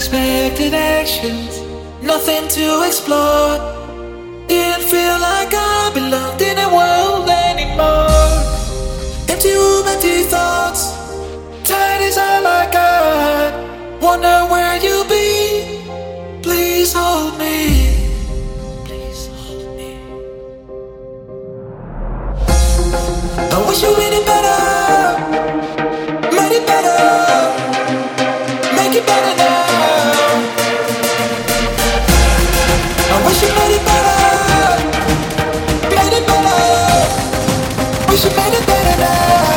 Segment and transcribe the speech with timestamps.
[0.00, 1.60] unexpected actions,
[2.02, 3.58] nothing to explore.
[4.48, 8.08] Didn't feel like I belonged in a world anymore.
[9.28, 10.96] Empty room, empty thoughts,
[11.68, 14.00] tired is all I got.
[14.00, 15.82] Wonder where you'll be.
[16.42, 18.08] Please hold me.
[18.86, 20.00] Please hold me.
[23.36, 25.09] I wish you made it better.
[38.22, 39.49] You made it better now.